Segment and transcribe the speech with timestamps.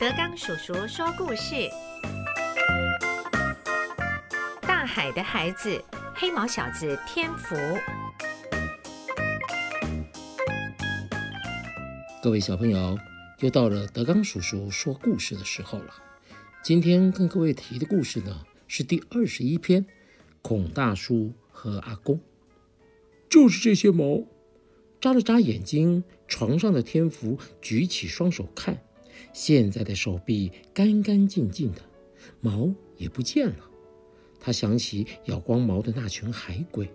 [0.00, 1.68] 德刚叔叔说故事：
[4.62, 5.82] 大海的孩子，
[6.14, 7.56] 黑毛小子天福。
[12.22, 12.96] 各位小朋友，
[13.40, 15.92] 又到了德刚叔叔说故事的时候了。
[16.62, 19.84] 今天跟各位提的故事呢，是第二十一篇
[20.42, 22.14] 《孔大叔和阿公》。
[23.28, 24.24] 就是这些毛，
[25.00, 28.78] 眨了眨眼睛，床上的天福举起双手看，
[29.32, 31.80] 现在的手臂干干净净的，
[32.40, 33.70] 毛也不见了。
[34.40, 36.88] 他想起咬光毛的那群海龟，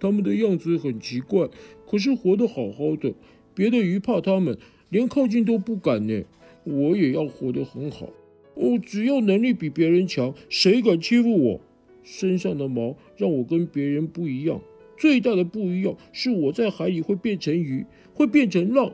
[0.00, 1.48] 它们的样子很奇怪，
[1.86, 3.14] 可是活得好好的。
[3.54, 6.24] 别的鱼怕它们，连靠近都不敢呢。
[6.64, 8.08] 我也要活得很好
[8.54, 11.60] 哦，只要能力比别人强，谁敢欺负我？
[12.02, 14.60] 身上的毛让我跟别人不一样。
[14.96, 18.92] 最大的不一样是，我在海里会变成鱼，会变成浪。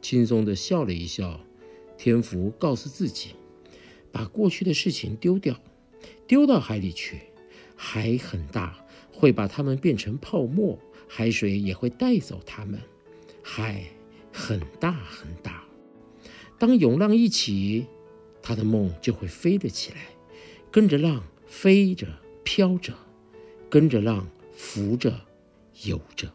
[0.00, 1.40] 轻松地笑了一笑，
[2.02, 3.32] 天福告诉自己，
[4.10, 5.54] 把过去的事情丢掉，
[6.26, 7.20] 丢到海里去。
[7.76, 12.80] 海很大，会把它们变成泡沫，海水也会带走它们。
[13.42, 13.84] 海
[14.32, 15.62] 很大很大，
[16.58, 17.84] 当涌浪一起，
[18.40, 19.98] 他的梦就会飞了起来，
[20.70, 22.06] 跟着浪飞着
[22.42, 22.94] 飘着，
[23.68, 24.26] 跟着浪。
[24.52, 25.18] 浮着，
[25.84, 26.30] 游着，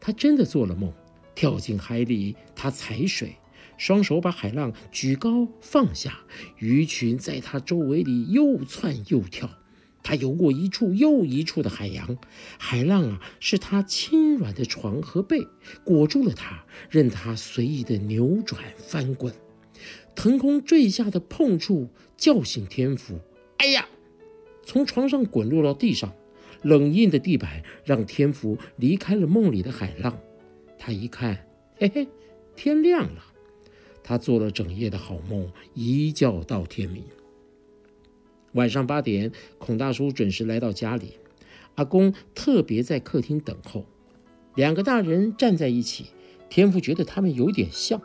[0.00, 0.92] 他真的做了梦，
[1.36, 2.36] 跳进海里。
[2.56, 3.36] 他踩水，
[3.82, 6.20] 双手把海浪举高放下，
[6.58, 9.50] 鱼群在他周围里又窜又跳。
[10.04, 12.16] 他游过一处又一处的海洋，
[12.60, 15.44] 海浪啊，是他轻软的床和被，
[15.82, 19.34] 裹住了他，任他随意的扭转翻滚。
[20.14, 23.18] 腾空坠下的碰触叫醒天福，
[23.56, 23.88] 哎呀，
[24.64, 26.12] 从床上滚落到地上。
[26.62, 30.16] 冷硬的地板让天福离开了梦里的海浪。
[30.78, 31.44] 他一看，
[31.76, 32.06] 嘿嘿，
[32.54, 33.24] 天亮了。
[34.02, 37.04] 他做了整夜的好梦，一觉到天明。
[38.52, 41.14] 晚上八点，孔大叔准时来到家里，
[41.76, 43.86] 阿公特别在客厅等候。
[44.54, 46.06] 两个大人站在一起，
[46.50, 48.02] 天福觉得他们有点像，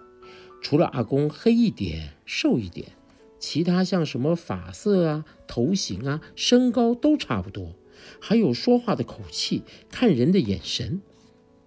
[0.62, 2.94] 除了阿公黑一点、瘦一点，
[3.40, 7.75] 其他像什么发色啊、头型啊、身高都差不多。
[8.22, 11.02] 还有说话的口气，看人的眼神，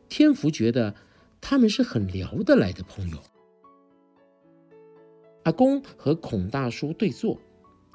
[0.09, 0.95] 天福觉得
[1.43, 3.19] 他们是很聊得来的朋友。
[5.45, 7.41] 阿公和孔大叔对坐，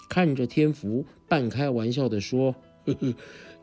[0.09, 2.51] 看着天福，半开玩笑的说
[2.85, 3.13] ：“呵呵，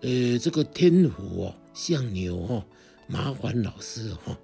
[0.00, 2.65] 呃，这个天福哦，像牛哦，
[3.06, 4.37] 麻烦老师哦。”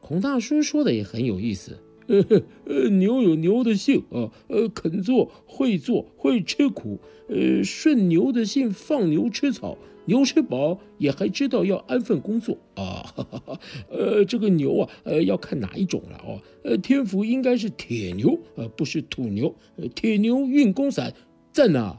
[0.00, 1.78] 孔大叔说的也很有意思。
[2.06, 2.24] 呃
[2.64, 6.98] 呃，牛有牛的性啊，呃，肯做会做会吃苦，
[7.28, 19.54] 呃，顺牛的性放牛吃草，牛吃饱也还知道要安分工作啊，哈哈哈，呃，这个牛啊，呃，要看哪一种了哦，呃，天福应该是铁牛，呃，不是土牛，
[19.94, 21.14] 铁牛运功散，
[21.52, 21.98] 赞呐！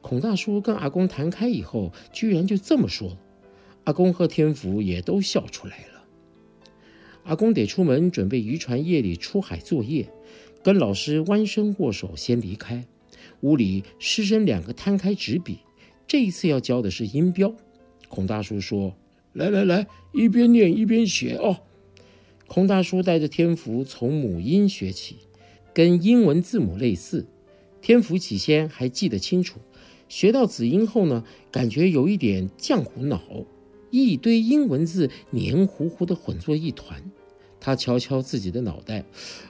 [0.00, 3.16] 孔大叔跟阿公谈开以后，居然就这么说，
[3.84, 5.95] 阿公和天福也都笑出来了。
[7.26, 10.08] 阿公得出门准备渔船夜里出海作业，
[10.62, 12.86] 跟老师弯身握手先离开。
[13.40, 15.58] 屋里师生两个摊开纸笔，
[16.06, 17.52] 这一次要教的是音标。
[18.08, 18.94] 孔大叔说
[19.34, 21.58] ：“来来来，一边念一边写哦。”
[22.46, 25.16] 孔大叔带着天福从母音学起，
[25.74, 27.26] 跟英文字母类似。
[27.82, 29.58] 天福起先还记得清楚，
[30.08, 33.20] 学到子音后呢，感觉有一点浆糊脑。
[33.90, 37.02] 一堆英文字黏糊糊的混作一团，
[37.60, 39.04] 他敲敲自己的脑袋，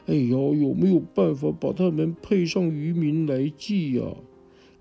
[0.07, 4.03] 哎呀，有没有办法把它们配上渔民来记呀？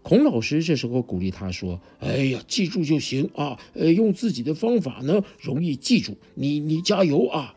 [0.01, 6.15] 孔老师这时候鼓励他说：“哎呀，记住就行啊，呃，用自己的方法呢，容易记住。
[6.35, 7.55] 你你加油啊！”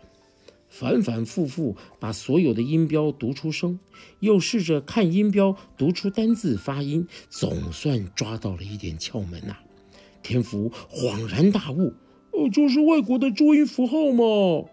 [0.70, 3.78] 反反复复把所有的音标读出声，
[4.20, 9.56] 又试着看音标读出单字发音，总算抓到了一点窍门呐。
[10.28, 11.94] 天福恍然大悟
[12.32, 14.68] ：“哦，就是外国的注音符号吗？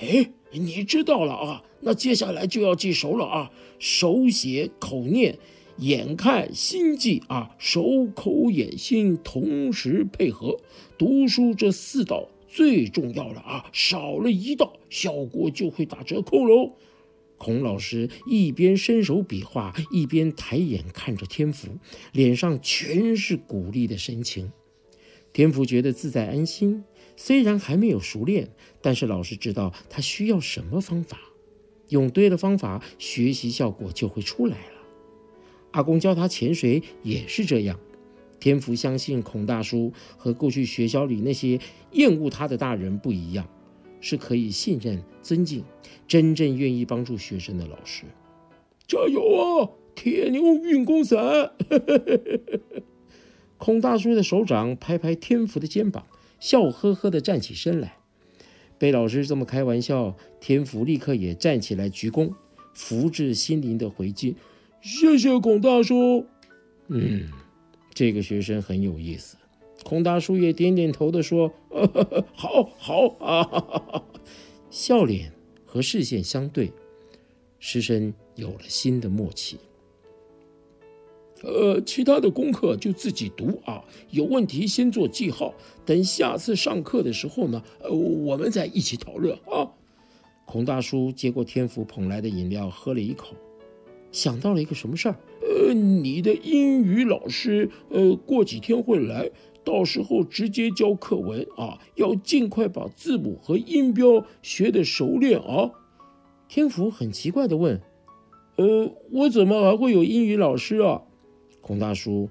[0.00, 1.62] 哎，你知道了啊？
[1.82, 3.52] 那接下来就要记熟了啊！
[3.78, 5.38] 手写口念，
[5.78, 7.54] 眼看心记啊！
[7.56, 10.58] 手口眼心同时配合，
[10.98, 13.66] 读书这四道最重要了啊！
[13.72, 16.72] 少了一道，效果就会打折扣喽。”
[17.38, 21.68] 孔老师一边伸手比划，一边抬眼看着天福，
[22.12, 24.50] 脸上全是鼓励的神情。
[25.34, 26.84] 天福觉得自在安心，
[27.16, 28.50] 虽然还没有熟练，
[28.80, 31.18] 但是老师知道他需要什么方法，
[31.88, 34.80] 用对了方法，学习效果就会出来了。
[35.72, 37.80] 阿公教他潜水也是这样，
[38.38, 41.58] 天福相信孔大叔和过去学校里那些
[41.90, 43.44] 厌恶他的大人不一样，
[44.00, 45.64] 是可以信任、尊敬、
[46.06, 48.04] 真正愿意帮助学生的老师。
[48.86, 51.18] 加油啊，铁牛运功伞！
[53.56, 56.06] 孔大叔的手掌拍拍天福的肩膀，
[56.38, 57.96] 笑呵呵地站起身来。
[58.76, 62.34] 被老师这么开玩笑，天福立刻也站起来鞠躬，
[62.74, 64.34] 福至心灵的回敬
[64.82, 66.26] ：“谢谢孔大叔。”
[66.88, 67.28] 嗯，
[67.94, 69.36] 这个学生很有意思。
[69.84, 74.02] 孔大叔也点点头的说：“呃 好好啊！”
[74.70, 75.32] 笑脸
[75.64, 76.72] 和视线相对，
[77.60, 79.58] 师生有了新的默契。
[81.44, 85.54] 呃，其他的功课就自己读啊，有问题先做记号，
[85.84, 89.70] 等下次上课的时候呢，呃，我们再一起讨论啊。
[90.46, 93.34] 孔大叔接过天福捧来的饮料，喝了一口，
[94.12, 95.16] 想到了一个什么事儿？
[95.40, 99.30] 呃，你的英语老师，呃，过几天会来，
[99.64, 105.70] 到时候直接教课文啊，要尽快把字母和音标学得熟练啊。
[106.48, 107.80] 天福很奇怪的问
[108.56, 111.02] ：“呃，我怎么还会有英语老师啊？”
[111.64, 112.28] 孔大叔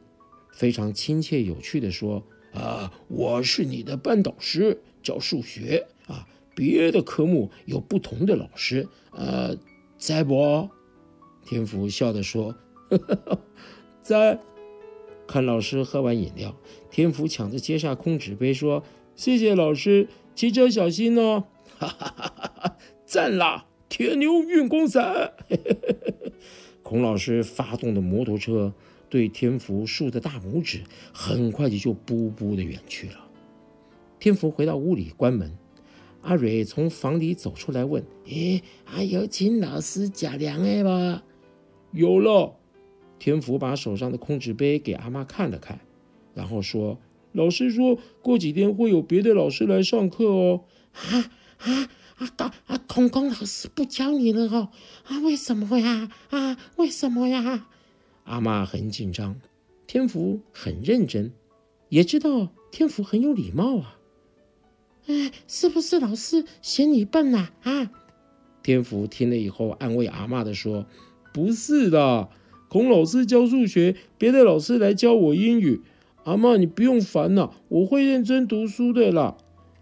[0.51, 6.27] 非常亲切有趣地说：“啊，我是你的班导师，教数学啊。
[6.53, 9.57] 别的科目有不同的老师，呃，
[9.97, 10.69] 在不？”
[11.44, 12.56] 天福笑着说
[12.91, 13.41] ：“呵呵
[14.03, 14.39] 在。”
[15.25, 16.56] 看老师喝完饮料，
[16.91, 18.83] 天福抢着接下空纸杯说
[19.18, 21.45] ：“谢谢老师，骑车小心哦！”
[21.79, 23.65] 哈哈哈哈赞啦！
[23.89, 25.33] 铁牛运功伞。
[26.83, 28.71] 孔老师发动的摩托车。
[29.09, 30.81] 对天福竖着大拇指，
[31.13, 33.30] 很快就就噗噗的远去了。
[34.19, 35.56] 天福回到屋里关门，
[36.24, 41.24] 阿蕊从房里走出来问：“哎，还有请老师加粮的吧
[41.94, 42.56] ？”“有了。”
[43.19, 45.79] 天福把手上的空纸杯给阿妈看了看，
[46.33, 46.97] 然后说
[47.33, 50.63] ：“老师说过几天会有别的老师来上课哦。
[50.94, 51.29] ”“啊
[51.59, 51.89] 啊啊！
[52.18, 54.69] 啊，空空老师不教你了哦？
[55.06, 56.10] 啊，为什么呀？
[56.30, 57.68] 啊，为什么呀？”
[58.25, 59.36] 阿妈很紧张，
[59.88, 61.33] 天福很认真，
[61.89, 63.98] 也知道天福很有礼貌啊。
[65.07, 67.50] 哎，是不是老师嫌你笨呐？
[67.63, 67.92] 啊？
[68.62, 70.86] 天福听了以后安慰阿妈的说
[71.33, 72.30] ：“不是的，
[72.69, 75.81] 孔老师教数学，别的老师来教我英语。
[76.24, 79.36] 阿妈你不用烦了，我会认真读书的啦。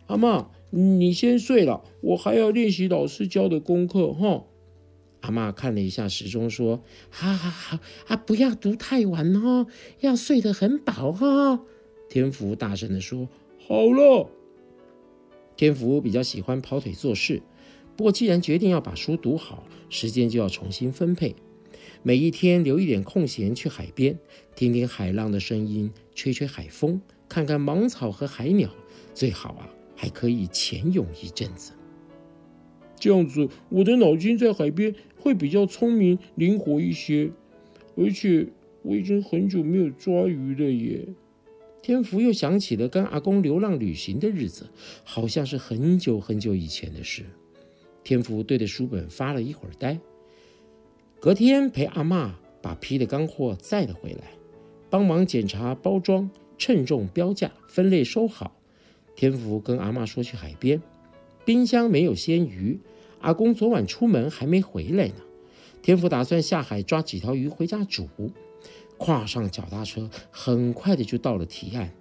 [0.08, 4.46] 阿妈你先睡了，我还要练习老师教的功课哈。”
[5.22, 6.82] 阿妈看了一下时钟，说
[7.12, 7.78] ：“好好好
[8.08, 9.68] 啊，不要读太晚哦，
[10.00, 11.66] 要睡得很饱哦。”
[12.10, 13.30] 天福大声的说
[13.68, 14.30] ：“好了。”
[15.56, 17.44] 天福比较喜欢跑腿做事，
[17.96, 21.36] 不过既然决定要把书读好，时间就要重新分配。
[22.02, 24.18] 每一天留一点空闲去海边，
[24.56, 28.72] 听听海浪的声音，吹吹海风，看看芒草和海鸟，
[29.14, 29.70] 最好啊
[30.02, 31.74] 还可以潜泳一阵子。
[33.00, 37.30] 这样子，我的脑筋在海边会比较聪明灵活一些，
[37.96, 38.48] 而且
[38.82, 41.08] 我已经很久没有抓鱼了耶。
[41.84, 44.68] 天福又想起了跟阿公流浪旅行的日子，
[45.04, 47.24] 好像是很久很久以前的事。
[48.04, 50.00] 天福对着书本发了一会儿呆。
[51.20, 54.32] 隔天陪阿妈把批的干货载了回来，
[54.90, 56.28] 帮忙检查包装、
[56.58, 58.56] 称重、标价、分类收好。
[59.16, 60.82] 天福跟阿妈说去海边，
[61.46, 62.80] 冰箱没有鲜鱼。
[63.20, 65.16] 阿公昨晚出门还没回来呢，
[65.82, 68.08] 天福打算下海抓几条鱼回家煮。
[68.98, 71.92] 跨上脚踏车，很快的就到了堤岸。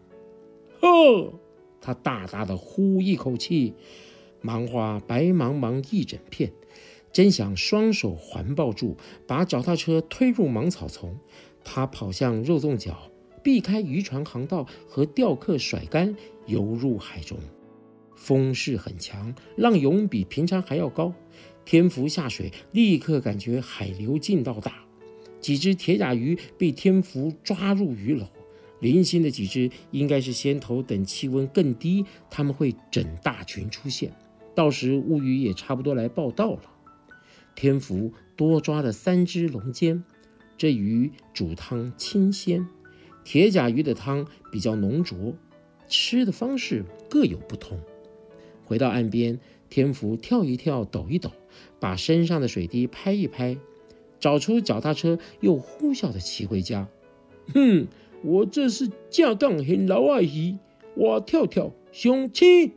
[0.83, 1.33] 哦，
[1.81, 3.73] 他大大的呼一口气，
[4.43, 6.53] 芒花白茫茫一整片，
[7.11, 11.17] 真想双手环抱住，把脚踏车推入芒草丛。
[11.65, 13.10] 他跑向肉粽角，
[13.43, 16.15] 避开渔船航道和钓客甩竿，
[16.47, 17.39] 游入海中。
[18.17, 21.13] 风势很强，浪涌比平常还要高。
[21.65, 24.85] 天福下水，立刻感觉海流劲道大。
[25.41, 28.27] 几只铁甲鱼被天福抓入鱼篓，
[28.81, 34.13] 零星的几只应该是先头等气温更低，他们会整大群出现。
[34.55, 36.63] 到时乌鱼也差不多来报道了。
[37.55, 40.05] 天福多抓了三只龙尖，
[40.59, 42.67] 这鱼煮汤清鲜，
[43.25, 45.35] 铁甲鱼的汤比较浓浊，
[45.89, 47.79] 吃的方式各有不同。
[48.65, 51.31] 回到岸边，天福跳一跳，抖一抖，
[51.79, 53.57] 把身上的水滴拍一拍，
[54.19, 56.89] 找出脚踏车，又呼啸的骑回家。
[57.53, 57.87] 哼，
[58.23, 60.59] 我这是架杠很老阿姨，
[60.95, 62.73] 我跳跳雄起。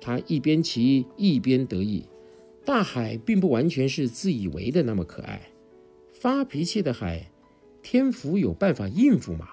[0.00, 2.04] 他一边骑一边得意。
[2.64, 5.50] 大海并不完全是自以为的那么可爱，
[6.14, 7.30] 发脾气的海，
[7.82, 9.48] 天福有办法应付吗？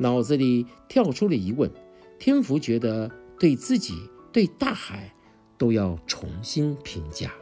[0.00, 1.70] 脑子里跳出了疑问。
[2.18, 4.10] 天福觉得对自己。
[4.32, 5.12] 对大海
[5.58, 7.32] 都要重新评价。